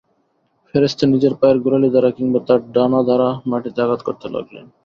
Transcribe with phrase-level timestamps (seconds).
[0.67, 4.65] ফেরেশতা নিজের পায়ের গোড়ালি দ্বারা কিংবা তার ডানা দ্বারা মাটিতে আঘাত করতে লাগলেন।